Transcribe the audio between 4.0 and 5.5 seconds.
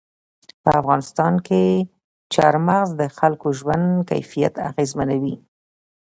کیفیت اغېزمنوي.